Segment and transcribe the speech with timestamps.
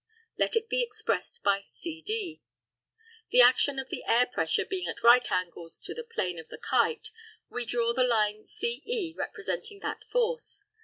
[0.35, 2.41] Let it be expressed by CD.
[3.29, 6.57] The action of the air pressure being at right angles to the plane of the
[6.57, 7.11] kite,
[7.51, 10.63] we draw the line CE representing that force.